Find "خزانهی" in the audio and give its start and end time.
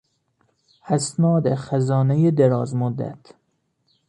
1.55-2.31